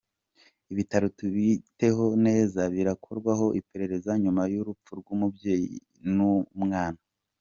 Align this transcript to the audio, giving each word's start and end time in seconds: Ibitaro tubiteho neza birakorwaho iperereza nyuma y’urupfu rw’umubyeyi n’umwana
Ibitaro 0.71 1.07
tubiteho 1.17 2.05
neza 2.25 2.61
birakorwaho 2.73 3.45
iperereza 3.59 4.11
nyuma 4.23 4.41
y’urupfu 4.53 4.91
rw’umubyeyi 4.99 5.75
n’umwana 6.15 7.01